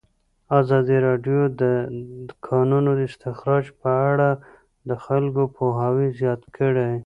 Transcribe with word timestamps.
ازادي 0.59 0.97
راډیو 1.07 1.41
د 1.49 1.53
د 1.59 1.61
کانونو 2.47 2.91
استخراج 3.07 3.65
په 3.81 3.89
اړه 4.11 4.29
د 4.89 4.91
خلکو 5.05 5.43
پوهاوی 5.55 6.07
زیات 6.19 6.41
کړی. 6.57 6.91